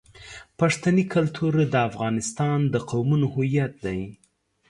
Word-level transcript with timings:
پښتني 0.59 1.03
کلتور 1.13 1.53
د 1.73 1.75
افغانستان 1.89 2.59
د 2.73 2.75
قومونو 2.89 3.25
هویت 3.33 3.73
دی. 3.85 4.01